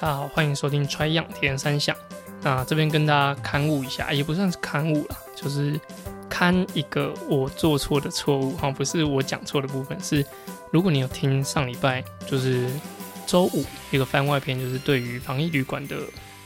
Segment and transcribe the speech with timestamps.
[0.00, 1.94] 大家好，欢迎收听揣样铁人三项。
[2.42, 5.78] 那这边跟大家勘误一下，也不算是勘误啦，就是
[6.30, 9.98] 勘一个我做错的错误哈，不是我讲错的部分。
[10.00, 10.24] 是
[10.70, 12.70] 如果你有听上礼拜，就是
[13.26, 15.96] 周五一个番外篇，就是对于防疫旅馆的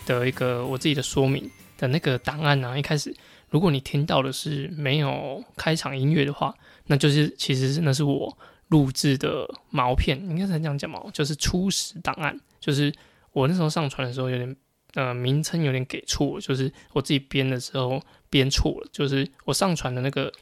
[0.06, 3.14] 的一个我自己的说明的那个档案呢、啊，一开始
[3.50, 6.54] 如果你听到的是没有开场音乐的话，
[6.86, 8.34] 那就是其实是那是我
[8.68, 12.90] 录制的毛片，应该是这样讲毛，就是初始档案，就是。
[13.32, 14.56] 我那时候上传的时候有点，
[14.94, 20.32] 呃，名称有点给错，就是我自己编的时候编错了，就是我上传的那个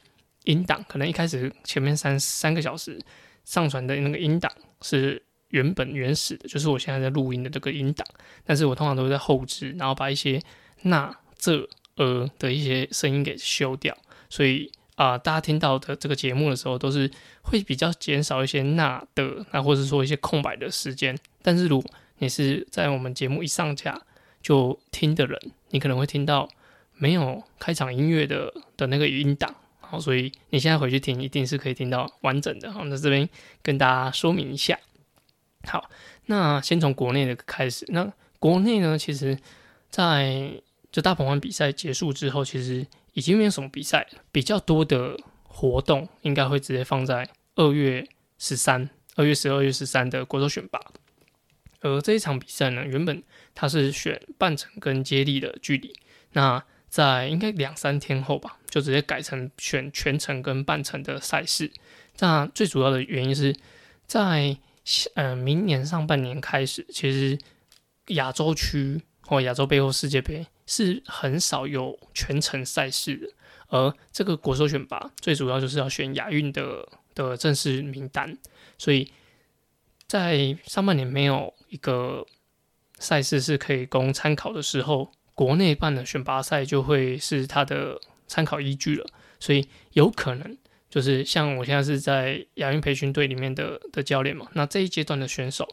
[0.43, 2.99] 音档，可能一开始前面三三个小时
[3.45, 8.05] 上传的那个音档是原本原始的，就是我现在在录音的这个音档，
[8.45, 10.41] 但是我通常都会在后置，然后把一些
[10.81, 13.97] 那、这、呃的一些声音给修掉，
[14.29, 17.09] 所以啊、大家听到的这个节目的时候都是
[17.41, 23.99] 会比较减少一些那的，那或者说一些空白的时间，但是如果你是在我们节目一上架
[24.43, 25.39] 就听的人，
[25.71, 26.47] 你可能会听到
[26.93, 32.71] 没有开场音乐的的那个语音档，好，所以你现在回去听，一定是可以听到完整的。
[32.71, 33.27] 好，那这边
[33.63, 34.77] 跟大家说明一下。
[35.63, 35.89] 好，
[36.27, 37.87] 那先从国内的开始。
[37.89, 39.35] 那国内呢，其实
[39.89, 40.61] 在
[40.91, 50.79] 就大鹏湾比赛结束之后，其实已经没有什么比赛，比较多的活动应该会直接放在二月十三、二月十二月十三的国手选拔。
[51.81, 53.21] 而这一场比赛呢，原本
[53.53, 55.93] 它是选半程跟接力的距离，
[56.33, 61.71] 那在应该两三天后吧，就直接改成选全程跟半程的赛事。
[62.19, 63.55] 那最主要的原因是
[64.05, 64.55] 在
[65.15, 67.37] 呃明年上半年开始，其实
[68.07, 73.27] 亚洲区或亚洲杯或世界杯是很少有全程赛事的，
[73.69, 78.37] 而这个国手选拔最主要就是要选亚运的的正式名单，
[78.77, 79.11] 所以。
[80.07, 82.25] 在上半年没有一个
[82.99, 89.07] 赛事是可以供参考的时候，国内办的选拔赛就会是他的参考依据了。
[89.39, 90.57] 所以有可能
[90.89, 95.67] 就是像我现在是在亚运培训队里面的的教练嘛，那这一阶段的选手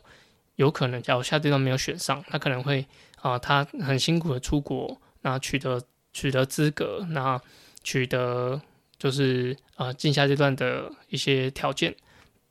[0.54, 2.86] 有可能，假如下阶段没有选上，他可能会
[3.20, 5.82] 啊、他很辛苦的出国，那取得
[6.12, 7.40] 取得资格，那
[7.82, 8.62] 取得
[8.96, 11.94] 就是啊进、呃、下阶段的一些条件，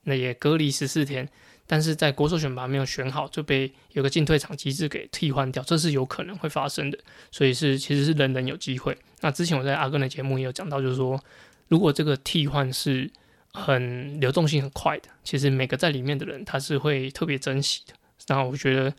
[0.04, 1.28] 那也隔离十四天。
[1.70, 6.98] 但是在国手选拔没有选好，就被有个进退场机制给替换掉，这是有可能会发生的。
[7.30, 8.98] 所以是其实是人人有机会。
[9.20, 11.22] 那之前我在阿根的节目也有讲到，就是说
[11.68, 13.12] 如果这个替换是
[13.52, 17.94] 很流动性很快的，其实每个在里面的人他是会特别珍惜的。
[18.28, 18.94] 然后我觉得，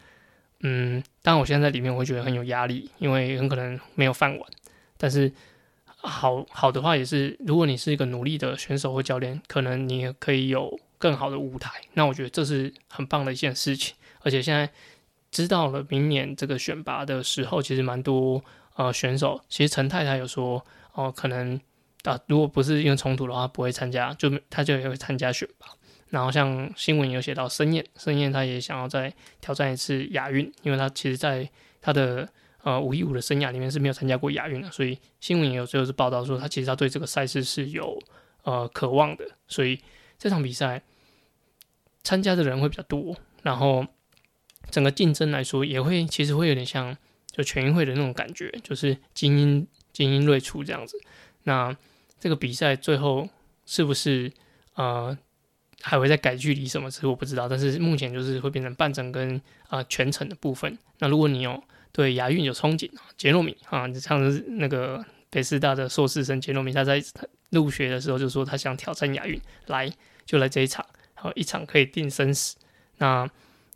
[0.61, 4.51] 嗯，当然我现在在里面我会觉得很有压力，因为很可能没有饭碗。
[4.99, 5.33] 但是
[5.87, 10.79] 好好的话也是，如果你是一个努力的选手或教练，可能你可以有。
[10.99, 13.95] 更好的舞台，那我觉得这是很棒的一件事情。
[14.21, 14.69] 而且现在
[15.31, 18.43] 知道了明年这个选拔的时候，其实蛮多
[18.75, 21.59] 呃选手，其实陈太太有说哦、可能
[22.03, 25.69] 啊，如果不是因为冲突的话，不会参加，就他就也会参加选拔。
[26.09, 31.49] 然后像新闻有写到申燕，申燕他也想要再挑战一次亚运，因为他其实在
[31.81, 32.29] 他的
[32.65, 37.97] 呃五一五的生涯里面是没有参加过亚运的，所以新闻也有最后是报道说他其实他对这个赛事是有
[38.43, 39.79] 呃渴望的，所以。
[40.19, 40.83] 这场比赛
[42.03, 43.87] 参加的人会比较多，然后
[44.71, 46.97] 整个竞争来说也会其实会有点像
[47.31, 50.99] 就全运会的那种感觉，就是精英精英锐出这样子。
[51.45, 51.77] 那
[52.19, 53.29] 这个比赛最后
[53.65, 54.33] 是不是
[54.75, 55.17] 呃
[55.81, 56.91] 还会再改距离什么？
[56.91, 57.49] 其实我不知道。
[57.49, 60.77] 但是目前就是会变成半程跟啊、全程的部分。
[60.99, 61.63] 那如果你有
[61.93, 67.01] 对亚运有憧憬啊，杰诺米啊，像是那个北师大的硕士生杰诺米，他在
[67.51, 69.93] 入学的时候就说他想挑战亚运来。
[70.29, 72.55] 就来这一场，好，一场可以定生死。
[72.99, 73.27] 那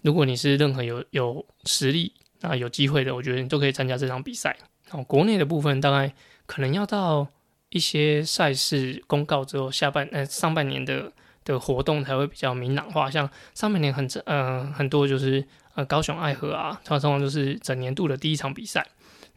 [0.03, 4.55] 如果你是任何有有实力、那有机会的，我觉得你都可以参加这场比赛。
[4.89, 6.13] 然后，国内的部分大概
[6.45, 7.27] 可能要到
[7.71, 11.11] 一些赛事公告之后，下半呃上半年的
[11.43, 13.11] 的活动才会比较明朗化。
[13.11, 15.43] 像上半年很呃很多就是
[15.75, 18.87] 呃高雄爱河啊，常常就是整年度的第一场比赛。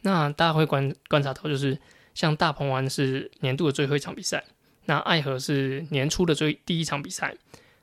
[0.02, 1.80] 那大家会观观察到，就是
[2.16, 4.44] 像大鹏湾是年度的最后一场比赛。
[4.88, 7.36] 那爱河是年初的最第一场比赛，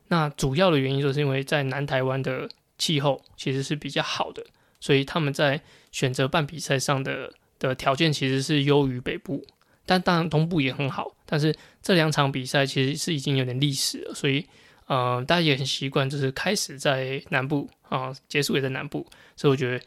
[0.07, 2.49] 那主要的原因就是因为在南台湾的
[2.79, 4.45] 气候其实是比较好的，
[4.79, 9.45] 所以他们在选择办比赛上的的条件其实是优于北部，
[9.85, 11.53] 但当然东部也很好，但是
[11.83, 14.47] 这两场比赛其实是已经有点历史了，所以
[14.87, 19.05] 呃大家也很习惯，就是开始在南部啊、结束也在南部，
[19.35, 19.85] 所以我觉得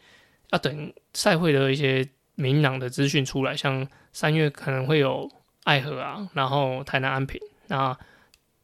[0.50, 5.30] 要等赛会的一些明朗的资讯出来，像三月可能会有。
[5.66, 7.98] 爱河啊，然后台南安平，那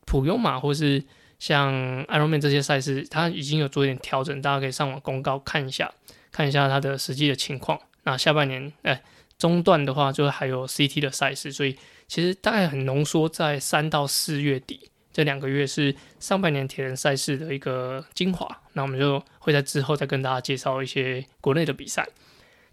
[0.07, 1.03] 普悠马或是
[1.41, 5.93] 像 Ironman 这些赛事，它已经有做一点调整，大家可以上网公告看一下，
[6.31, 7.77] 看一下它的实际的情况。
[8.05, 9.03] 那下半年，哎，
[9.37, 11.77] 中段的话就还有 CT 的赛事，所以
[12.07, 18.49] 其实大概很浓缩在三到四月底这两个月是上半年铁人赛事的一个精华。
[18.75, 22.07] 那我们就会在之后再跟大家介绍一些国内的比赛。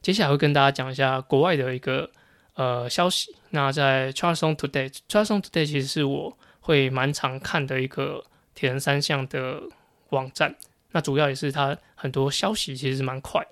[0.04, 2.12] 接下来会跟大家讲一下国外的一个
[2.56, 3.36] 呃消息。
[3.52, 8.24] 那在 Triathlon Today，Triathlon Today 其实是我会蛮常看的一个
[8.54, 9.62] 铁人三项的
[10.10, 10.56] 网站。
[10.92, 13.46] 那主要也是它很多消息其实蛮快。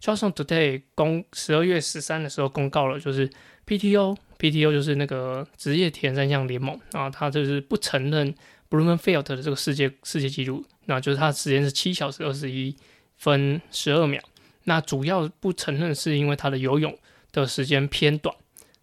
[0.00, 3.28] Triathlon Today 公十二月十三的时候公告了，就是
[3.66, 8.34] PTO，PTO 就是那个职业铁人三项联盟啊，它就是不承认
[8.70, 12.76] Blummenfelt 的这个世界世界纪录，那就是它时间是七小时二十一
[13.16, 14.22] 分十二秒。
[14.64, 16.96] 那主要不承认是因为他的游泳
[17.32, 18.34] 的时间偏短，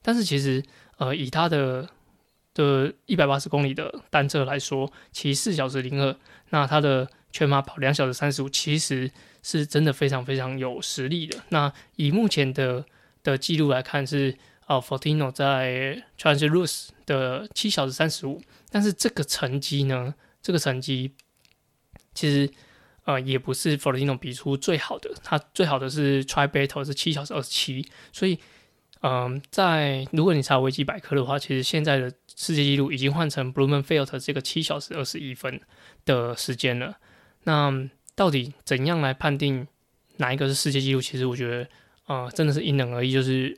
[0.01, 0.63] 但是其实
[0.97, 1.89] 呃以他的
[2.53, 6.15] 的一百八十公里的单车来说，骑四小时零二，
[6.49, 9.11] 那他的全马跑两小时三十五，其实
[9.41, 11.43] 是真的非常非常有实力的。
[11.49, 12.85] 那以目前的
[13.23, 14.37] 的记录来看是
[14.67, 21.11] 呃 Fortino 在 Trans-Rus 的七小时三十五，但是这个成绩呢，这个成绩
[22.13, 22.51] 其实。
[23.05, 28.39] 呃，也不是 Fortino 比出最好的，他最好的是 Tri Battle 是七小时二十七，所以，
[29.01, 35.61] 嗯、在如果你查维基百科的话，其实现在的世界纪录已经换成 Blummenfelt 这个七小时二十一分
[36.03, 36.97] 的时间了。
[37.43, 39.67] 那到底怎样来判定
[40.17, 40.99] 哪一个是世界纪录？
[40.99, 41.69] 其实我觉得，
[42.07, 43.11] 呃，真的是因人而异。
[43.11, 43.55] 就是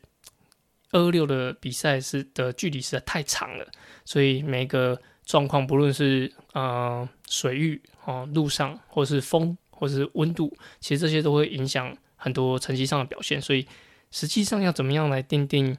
[0.92, 3.66] 二六的比赛是的距离实在太长了，
[4.04, 5.02] 所以每个。
[5.28, 13.42] 状况不论是呃水域哦，路上或是风或是温度，其实这些都会影响很多成绩上的表现。
[13.42, 13.68] 所以
[14.10, 15.78] 实际上要怎么样来定定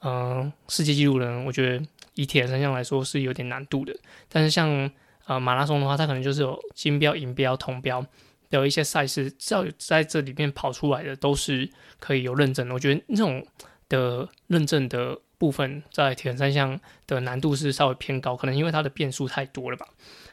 [0.00, 1.44] 呃世界纪录呢？
[1.46, 3.94] 我觉得以铁人三项来说是有点难度的。
[4.28, 4.90] 但是像
[5.26, 8.04] 呃马拉松的话，它可能就是有金标、银标、铜标
[8.50, 11.70] 的一些赛事，只要在这里面跑出来的都是
[12.00, 12.74] 可以有认证的。
[12.74, 13.46] 我觉得那种
[13.88, 15.16] 的认证的。
[15.40, 19.86] 部分在铁人三项的难度是稍微偏高，可能因为它的变数太多了吧。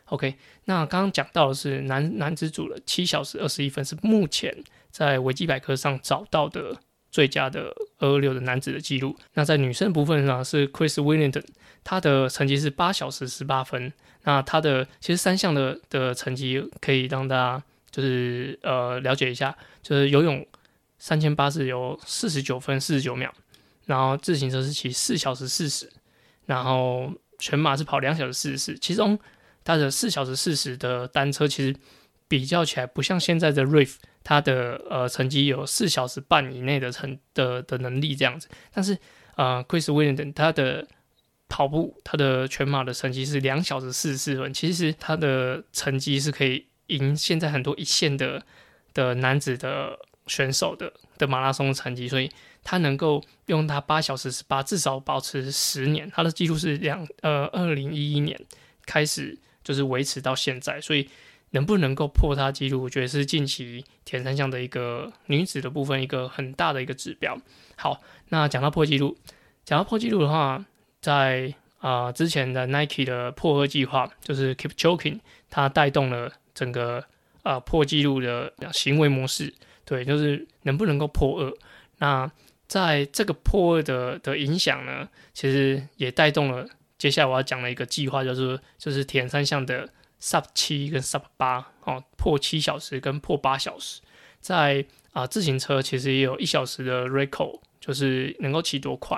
[0.07, 4.53] OK，那刚刚讲到的是男男子组的七小时二十一分，是目前
[4.91, 6.77] 在维基百科上找到的
[7.09, 9.15] 最佳的二二六的男子的记录。
[9.35, 11.53] 那在女生部分呢是 Chris w i l l i n g t o n
[11.85, 13.93] 他的成绩是八小时十八分。
[14.23, 20.45] 那他的其实三项的的成绩可以让大家就是呃了解一下，就是游泳
[20.97, 23.33] 三千八是有四十九分四十九秒。
[23.87, 25.89] 然后自行车是骑四小时四十，
[26.45, 28.77] 然后全马是跑两小时四十四。
[28.77, 29.17] 其中
[29.63, 31.73] 它的四小时四十的单车其实
[32.27, 33.95] 比较起来不像现在的 Riff，
[34.25, 38.49] 它的呃成绩有四小时半以内的成的的能力这样子。
[38.73, 38.97] 但是
[39.35, 40.85] 呃，Chris Wellington 他的
[41.47, 48.43] 跑步他的全马的成绩是两小时四十四分，其实他的成绩是可以赢现在很多一线的
[48.93, 49.97] 的男子的
[50.27, 52.29] 选手的的马拉松成绩，所以。
[52.69, 56.11] 他能够用他八小时十八，至少保持十年。
[56.13, 58.37] 他的记录是两呃二零一一年
[58.85, 61.07] 开始就是维持到现在，所以
[61.51, 67.39] 能不能够破他记录，我觉得是近期铁三项的一个女子的部分一个很大的一个指标。
[67.77, 69.17] 好，那讲到破记录，
[69.63, 70.65] 讲到破记录的话，
[70.99, 76.99] 在啊、之前的 Nike 的破二计划，就是 Keep Choking，它带动了整个
[77.43, 79.53] 啊、呃、破记录的行为模式，
[79.85, 81.53] 对，就是能不能够破二，
[81.99, 82.29] 那。
[82.67, 89.87] 在这个破二的的影响呢，其实也带动了接下来我要讲的一个计划，就是就是铁人三项的
[90.21, 94.01] Sub 七跟 Sub 八哦，破七小时跟破八小时。
[94.41, 99.17] 在啊、自行车其实也有一小时的 record，就是能够骑多快。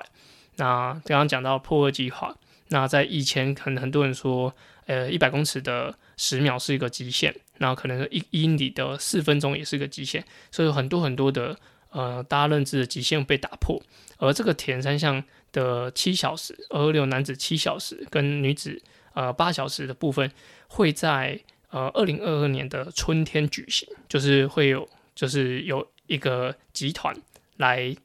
[0.57, 2.35] 那刚刚讲到破二计划，
[2.67, 4.53] 那在以前可能很多人说，
[4.85, 11.57] 呃一百公尺的十秒是一个极限，然后可能一英里的四分钟也是一个极限，所以有很多很多的。
[11.91, 13.81] 呃，大家认知的极限被打破，
[14.17, 18.79] 而这个铁人三项的七小时二六男子七小时跟女子
[19.13, 20.31] 呃八小时的部分，
[20.67, 21.39] 会在
[21.71, 27.15] 呃二零二二年的春天举行，就是会有就是有一个集团
[27.57, 27.95] 来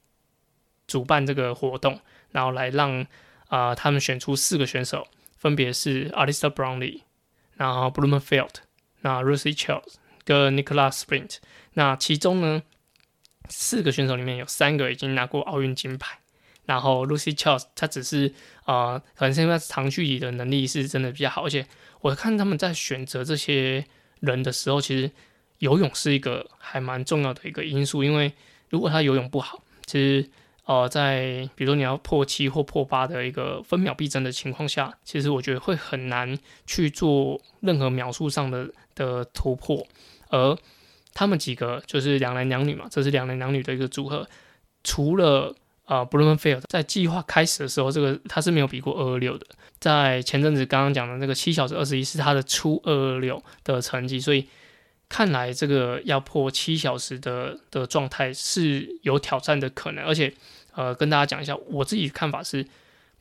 [0.87, 2.01] 主办这个活动，
[2.31, 3.07] 然后来让
[3.49, 7.03] 啊、他们选出四个选手，分别是 Alistair Brownlee，
[7.57, 8.55] 然后 Blummenfelt，
[9.03, 11.37] 那 Lucy Charles 跟 Nicolas Sprint，
[11.75, 12.63] 那其中呢。
[13.49, 16.19] 四个选手里面有三个已经拿过奥运金牌，
[16.65, 18.33] 然后 Lucy Charles 她只是
[18.65, 21.67] 啊，可能是因为长距离的能力是真的比较好，而且
[22.01, 23.85] 我看他们在选择这些
[24.21, 25.11] 人的时候，其实
[25.59, 28.33] 游泳是一个还蛮重要的一个因素，因为
[28.71, 30.29] 如果他游泳不好，其实
[30.65, 39.87] 呃，在比如说你要破七或破八的一个分秒必争的情况下，其实我觉得会很难去做任何秒数上的的突破，
[40.31, 40.57] 而
[41.15, 44.29] 他们几个就是两男两女嘛，这是两男两女的一个组合。
[44.83, 45.55] 除了
[45.87, 49.47] 呃，Blummenfelt 在计划开始的时候，这个他是没有比过二二六的。
[49.79, 54.47] 在前阵子刚刚讲的那个七小时二十一是他的初二二六的成绩，所以
[55.09, 60.05] 看来这个要破七小时的的状态是有挑战的可能。
[60.05, 60.33] 而且
[60.75, 62.67] 呃，跟大家讲一下，我自己看法是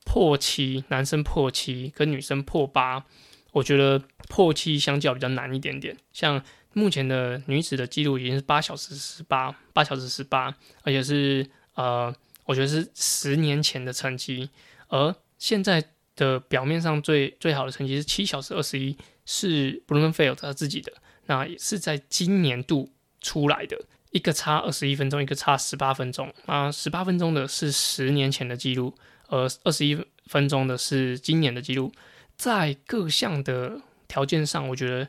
[0.05, 3.05] 破七，男生破七跟女生破八。
[3.51, 6.43] 我觉得破七相较比较难一点点，像
[6.73, 12.13] 目前的女子的记录已经是八小时十八，八小时十八，而且是呃，
[12.45, 14.49] 我觉得是十年前的成绩，
[14.87, 15.83] 而现在
[16.15, 20.91] 的表面上最最好的成绩是七小时二十一，是 Blummenfelt 他自己的，
[21.27, 23.79] 那也是在今年度出来的，
[24.11, 28.93] 一个差二十一分钟，一个差十八分钟，啊，十八分钟的是十年前的记录，
[29.27, 31.91] 而二十一分钟的是今年的记录。
[32.35, 35.07] 在各项的条件上，我觉得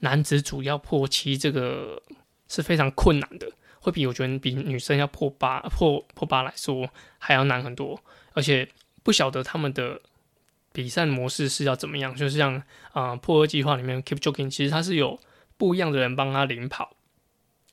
[0.00, 2.02] 男子组要破七这个
[2.48, 6.88] 是非常困难的，会比我觉得比女生要破八破破八来说
[7.18, 8.00] 还要难很多。
[8.32, 8.68] 而且
[9.02, 10.00] 不晓得他们的
[10.72, 15.18] 比赛模式是要怎么样，就是像啊、破二计划里面 Kipchoge 其实他是有
[15.56, 16.96] 不一样的人帮他领跑，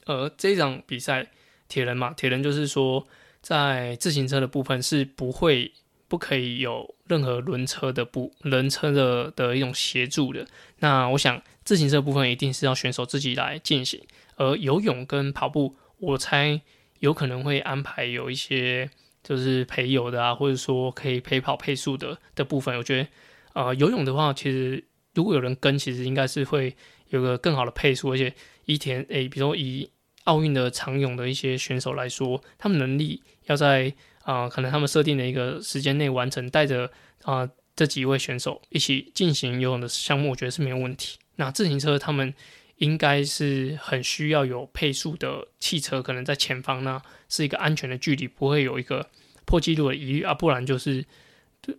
[0.06, 1.28] 而这一场比赛
[1.68, 3.08] 铁人嘛，铁人就是说
[3.42, 5.74] 在自行车的部分是不会。
[6.10, 10.48] 不可以有任何轮车的不轮车的的一种协助的。
[10.80, 14.02] 那我想自行车部分一定是要选手自己来进行，
[14.38, 16.62] 而游泳跟跑步，我猜
[17.00, 18.90] 有可能会安排有一些
[19.22, 22.78] 就是陪游的啊，或者说可以陪跑配速的的部分。
[22.78, 23.10] 我觉得，
[23.52, 24.82] 呃，游泳的话，其实
[25.14, 26.74] 如果有人跟，其实应该是会
[27.10, 28.34] 有个更好的配速，而且
[28.64, 29.92] 以田诶、比如说以
[30.24, 33.94] 奥运的长泳的一些选手来说，他们能力要在。
[34.28, 36.92] 啊、可能他们设定的一个时间内完成，带着
[37.24, 41.18] 啊这几位选手一起进行游泳的项目，我觉得是没有问题。
[41.38, 42.32] 那自行车他们
[42.76, 49.10] 应该是很需要有配速的汽车，可能在前方呢是一个安全的距离，不会有一个
[49.46, 51.06] 破纪录的疑虑啊，不然就是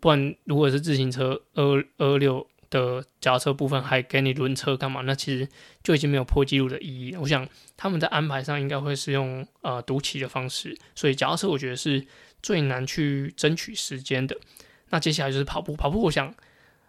[0.00, 5.02] 不然如果是自行车二二六的夹车部分还给你轮车干嘛？
[5.02, 5.48] 那其实
[5.82, 7.14] 就已经没有破纪录的意义。
[7.16, 12.06] 我想他们在安排上应该会是用呃独骑的方式，所以夹车我觉得是。
[12.40, 14.38] 最难去争取时间的，
[14.90, 15.74] 那接下来就是跑步。
[15.74, 16.32] 跑步，我想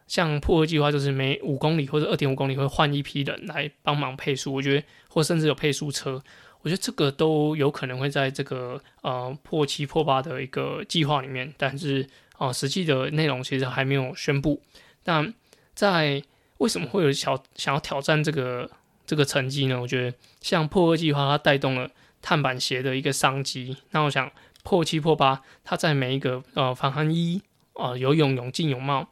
[0.10, 4.54] 像破二计划，就是每五公里或者二点五公里会换一批人来帮忙配速。
[4.54, 6.22] 我觉得，或甚至有配速车，
[6.62, 11.54] 我觉得这个都有可能会在这个呃破七破八的一个计划里面。
[11.56, 12.06] 但是
[12.38, 14.62] 啊、实际的内容其实还没有宣布。
[15.06, 15.25] 那
[15.74, 16.22] 在
[16.58, 18.70] 为什么会有想想要挑战这个
[19.06, 19.80] 这个成绩呢？
[19.80, 21.89] 我觉得像破二计划，它带动了
[22.22, 23.78] 碳板鞋的一个商机。
[23.92, 24.30] 那我想。
[24.62, 27.42] 破七破八，它在每一个呃防寒衣、
[27.74, 29.08] 呃游泳泳镜泳帽，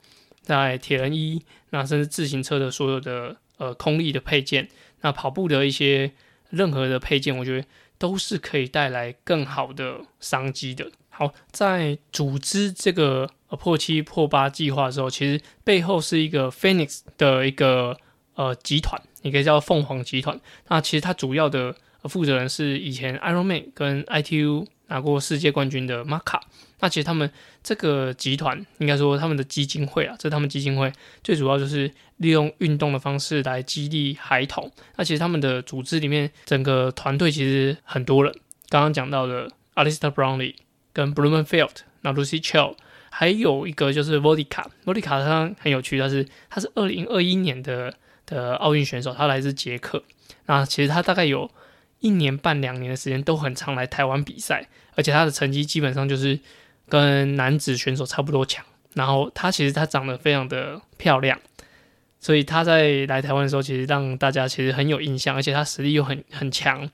[0.48, 4.70] 在铁人衣，那甚至自行车的所有的呃空力的配件，
[5.02, 6.14] 那跑步的一些
[6.50, 10.90] 任何的配件，我觉得都是可以带来更好的商机的。
[11.10, 17.98] 好，在组织这个呃破七破八计划的时候，其实背后是一个 Phoenix 的一个
[18.36, 20.40] 呃集团，也可以叫凤凰集团。
[20.70, 24.66] 那其实它主要的负责人是以前 Ironman 跟 ITU。
[24.90, 26.42] 拿过世界冠军的马卡，
[26.80, 27.30] 那其实他们
[27.64, 30.92] 这个集团应该说他们的基金会啊，这是他们基金会
[31.24, 34.72] 最主要就是利用运动的方式来激励孩童。
[34.96, 38.32] 那其实他们的组织里面，整个团队其实很多人，
[38.70, 40.56] 刚刚讲到的 Alistair Brownlee
[40.94, 42.76] 跟 Blummenfelt，那 Lucy Child，
[43.10, 47.94] 还有一个就是 Vodica，Vodica 他很有趣，他是他是二零二一年的
[48.26, 50.04] 的奥运选手，他来自捷克。
[50.46, 51.50] 那其实他大概有。
[52.00, 56.40] 一年半两年的时间都很常来台湾比赛，而且他的成绩基本上就是
[56.88, 58.66] 跟男子选手差不多强。
[58.94, 61.40] 然后他其实他长得非常的漂亮，
[62.20, 66.90] 所以他在来台湾的时候，其实让大家其实很有印象，而且他实力又很很强。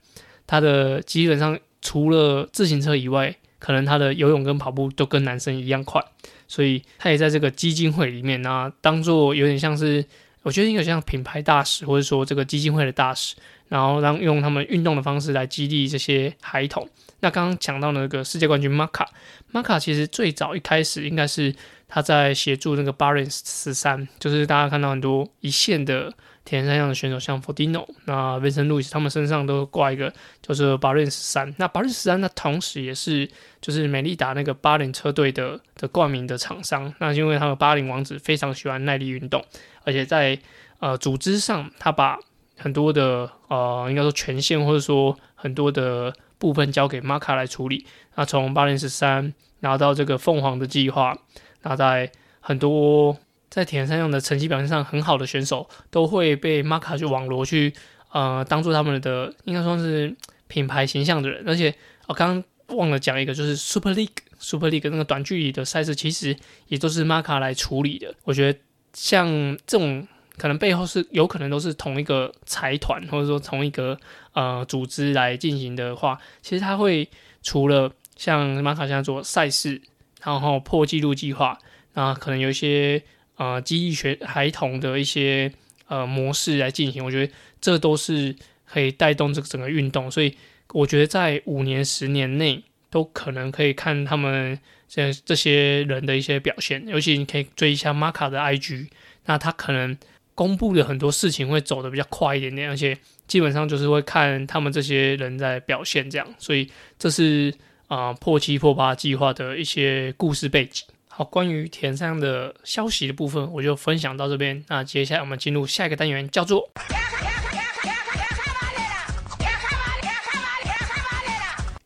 [0.45, 6.03] 他的基本上除了自行车以外，可能他的游泳跟跑步都跟男生一样快，
[6.47, 10.03] 所以他也在这个基金会里面，那当做有点像是
[10.41, 13.35] 我觉得应该像品牌大使，或者说这个基金会的大使。
[13.69, 16.87] 然后让用他们运动的方式来激励这些孩童。
[17.23, 19.09] 那刚刚讲到那个世界冠军马卡，
[19.49, 21.55] 马卡其实最早一开始应该是
[21.87, 26.13] 他在协助那个巴伦十三，就是大家看到很多一线的
[26.43, 31.55] 铁人三项的选手，像 Frodeno、那 Vincent Luis，他们身上都挂一个就是巴伦十三。
[31.57, 33.29] 那巴伦十三，那同时也是
[33.61, 36.93] 就是美利达那个巴伦车队的的冠名的厂商。
[36.99, 39.41] 那因为他们巴林王子非常喜欢耐力运动，
[39.85, 40.37] 而且在
[40.79, 42.19] 呃组织上，他把
[42.57, 47.85] 很多的呃，应该说权限或者说很多的部分交给马卡来处理。
[48.15, 51.17] 那从八零十三拿到这个凤凰的计划，
[51.61, 53.17] 那在很多
[53.49, 57.73] 在铁人三项的成绩表现上很好的选手，都会被马卡去网罗去
[58.11, 60.13] 呃当做他们的应该说是
[60.49, 61.41] 品牌形象的人。
[61.47, 61.73] 而且
[62.07, 66.35] 我刚刚忘了讲一个，就是 Super League，Super League 那个短距离的赛事，其实
[66.67, 68.13] 也都是 Marca 来处理的。
[68.25, 68.59] 我觉得
[68.91, 70.05] 像这种。
[70.35, 73.95] 可能背后是有可能都是同一个财团，或者说同一个
[74.33, 77.07] 呃组织来进行的话，其实它会
[77.41, 79.81] 除了像马卡现在做赛事，
[80.23, 81.57] 然后破纪录计划，
[81.93, 83.01] 那可能有一些
[83.37, 85.51] 呃激励学孩童的一些
[85.87, 88.35] 呃模式来进行，我觉得这都是
[88.65, 90.35] 可以带动这个整个运动，所以
[90.73, 98.87] 我觉得在五年、十年内都可能可以看他们这这些人的一些表现，尤其你可以追一下马卡的 IG，
[99.25, 99.97] 那他可能。
[100.35, 102.97] 公布的很多事情会走的比较快一点点，而且
[103.27, 107.53] 基本上就是会看他们这些人在表现这样，所以这是
[107.87, 110.85] 啊、呃、破七破八计划的一些故事背景。
[111.07, 114.63] 好，关于田上的消息的部分，我就分享到这边。
[114.67, 116.69] 那接下来我们进入下一个单元，叫做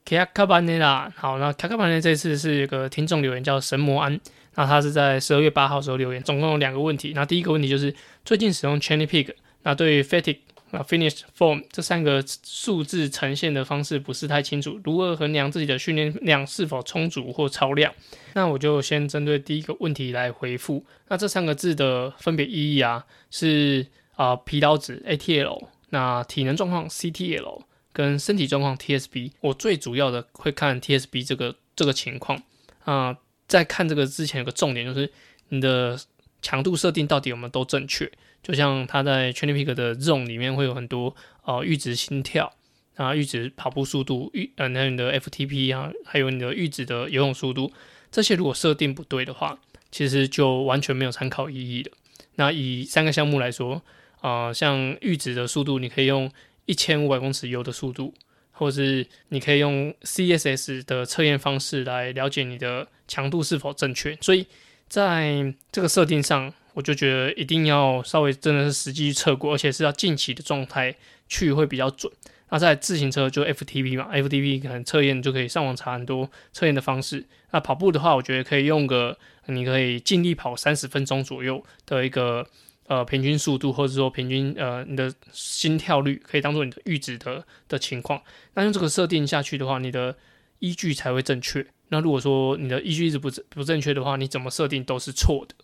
[0.06, 1.12] 卡卡班内拉。
[1.18, 4.18] 好，那卡卡班内这次是一个听众留言，叫神魔安。
[4.56, 7.12] 那他是在十二月八号时候留言，总共有两个问题。
[7.14, 10.40] 那第一个问题就是最近使用 Training Peaks，那对于 Fatigue
[10.78, 17.94] 啊 Finish Form 这三个数字呈现的方式不是太清楚，如何衡量自己的训练量是否充足或超量？
[18.34, 20.86] 那我就先针对第一个问题来回复。
[21.08, 29.32] 那这三个字的分别意义啊，是啊、呃、疲劳值 ATL，那体能状况 CTL，跟身体状况 TSB。
[29.42, 32.42] 我最主要的会看 TSB 这个这个情况
[32.84, 33.18] 啊。
[33.48, 35.10] 在看这个之前，有个重点就是
[35.48, 35.98] 你的
[36.42, 38.12] 强度设定到底有没有都正确。
[38.48, 41.14] 就像他在 t r a i n i n Peak 的 Zone 里面会有很多
[41.44, 42.54] 呃阈值心跳
[42.96, 47.74] 啊、阈值跑步速度、阈呃还有你的 FTP 啊，还有你的阈值的游泳速度，
[48.10, 49.60] 这些如果设定不对的话，
[49.92, 51.92] 其实就完全没有参考意义了。
[52.36, 53.82] 那以三个项目来说，
[54.22, 56.32] 啊、呃，像阈值的速度，你可以用
[56.66, 58.14] 一千五百公尺游的速度。
[58.60, 64.48] 或者是你可以用 CSS 的测验方式来了解你的强度是否正确，所以
[64.88, 70.96] 在这个设定上，我就觉得一定要稍微真的是实际去测过，而且是要近期的状态
[71.28, 72.14] 去会比较准。
[72.50, 77.26] 那在自行车就 FTP 嘛，FTP 可能测验就可以上网查很多测验的方式。
[77.50, 82.48] 那跑步的话，我觉得可以用个你可以尽力跑三十分钟左右的一个。
[82.90, 88.22] 呃，平均速度或者说平均呃，你的心跳率可以当做你的阈值的的情况。
[88.54, 90.16] 那用这个设定下去的话，你的
[90.60, 91.68] 依据才会正确。
[91.90, 95.56] 那如果说你的依据一直不不正确的话，你怎么设定都是错的。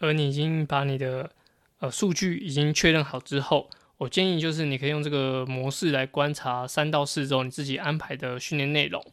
[0.00, 1.30] 而你已经把你的
[1.78, 9.04] 呃数据已经确认好之后，我建议就是你可以用这个模式来观察三到四周你自己安排的训练内容。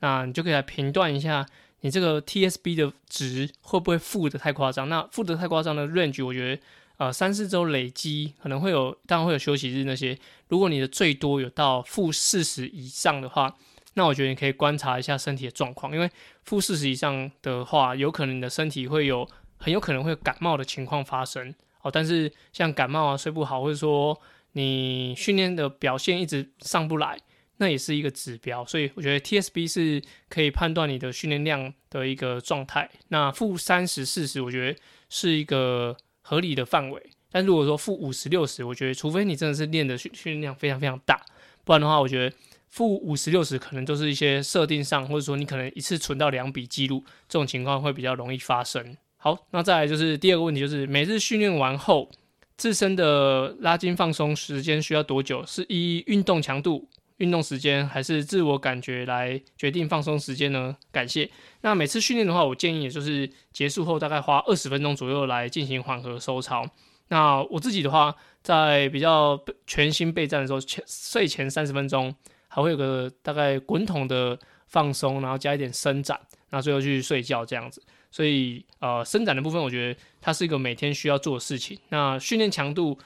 [0.00, 1.46] 那你就可以来评断一下
[1.80, 4.88] 你这个 TSB 的值会不会负的太夸张。
[4.88, 6.62] 那负的太夸张的 range，我觉得。
[7.00, 10.18] 呃，三四周累积可能会有，当然会有休息日那些。
[10.48, 13.56] 如果你的最多有到负四十以上的话，
[13.94, 16.10] 那我觉得你可以观察一下身体的状况，因为
[16.44, 19.26] 负四十以上的话，有可能你的身体会有
[19.60, 21.54] 很有可能会有感冒的情况发生。
[21.82, 24.20] 哦，但是像感冒啊、睡不好，或者说
[24.54, 27.16] 你训练的表现一直上不来，
[27.58, 28.64] 那也是一个指标。
[28.64, 32.90] 所以我觉得 TSB 是可以判断你的训练量的一个状态。
[33.08, 35.96] 那负三十、四十，我觉得是一个。
[36.22, 41.20] 合理的范围，但如果说负五十六十，我觉得除非你真的是练的训训练量非常非常大，
[41.64, 42.36] 不然的话，我觉得
[42.68, 48.96] 负五十六十可能都是一些设定上，或者说你可能一次存到两笔记录，这种情况会比较容易发生。
[49.22, 52.10] 好，那再来就是第二个问题，就是每日训练完后，
[52.56, 55.44] 自身的拉筋放松时间需要多久？
[55.44, 56.88] 是以运动强度？
[57.18, 60.74] 运动时间还是自我感觉来决定放松时间呢？
[60.90, 61.30] 感谢。
[61.60, 66.64] 那每次训练的话，我建议也就是结束后大概花二十分钟左右来进行缓和收操。
[67.08, 72.14] 那我自己的话，在比较全新备战的时候，前睡前三十分钟
[72.48, 77.82] 还会有个大概滚筒的放松，然后加一点伸展，那最后去睡觉这样子。
[78.10, 81.78] 所以呃，伸展的部分，我觉得它是一个每天需要做的事情。
[81.90, 82.98] 那训练强度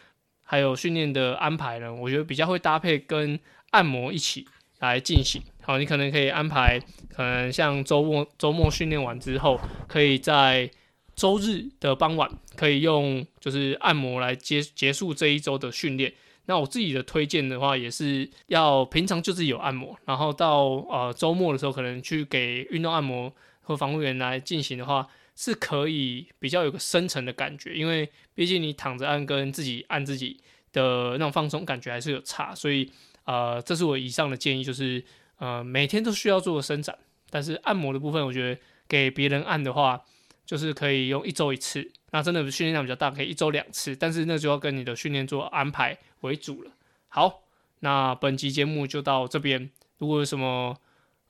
[0.42, 3.38] 还有训练的安排呢，我觉得比较会搭配跟
[3.70, 4.46] 按摩一起
[4.78, 10.70] 来进行，好，你可能可以安排，可能像周末周末训练完之后，可以在
[11.16, 16.12] 周日的傍晚，可以用就是按摩来结结束这一周的训练。
[16.46, 23.32] 那我自己的推荐的话，也是要平常就是有按摩，然后到呃周末的时候，可能去给运动按摩
[23.64, 30.40] 和防护员来进行的话，是可以比较有个深层的感觉，因为毕竟你躺着按跟自己按自己
[30.72, 32.92] 的那种放松感觉还是有差，所以。
[33.26, 35.02] 呃，这是我以上的建议，就是
[35.38, 36.94] 呃每天都需要做伸展，
[37.30, 39.98] 但是按摩的部分，我觉得给别人按的话，
[40.44, 41.90] 就是可以用一周一次。
[42.10, 46.72] 那真的训练量比较大，可以一周两次，但是那就要跟你的训练做安排为主了。
[47.08, 47.44] 好，
[47.80, 50.76] 那本集节目就到这边，如果有什么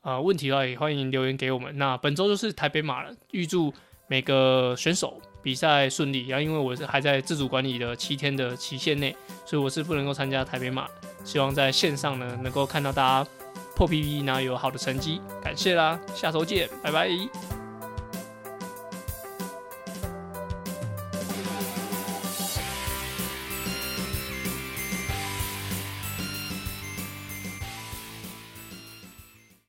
[0.05, 1.77] 啊问题的话，也欢迎留言给我们。
[1.77, 3.75] 那本周就是台北马了，预祝
[4.07, 6.29] 每个选手比赛顺利。
[6.29, 10.87] 然后因为我是还在自主管理的七天的期限内，所以我是不能够参加台北马。
[11.25, 13.31] 希望在线上呢能够看到大家
[13.75, 15.23] 破 PB，然后有好的成绩。
[15.43, 17.64] 感谢啦，下周见，拜拜。